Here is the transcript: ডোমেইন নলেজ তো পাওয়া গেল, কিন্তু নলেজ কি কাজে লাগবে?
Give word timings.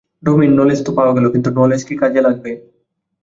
ডোমেইন 0.23 0.51
নলেজ 0.59 0.79
তো 0.85 0.91
পাওয়া 0.97 1.15
গেল, 1.15 1.25
কিন্তু 1.33 1.49
নলেজ 1.59 1.81
কি 1.87 1.93
কাজে 2.01 2.19
লাগবে? 2.27 2.51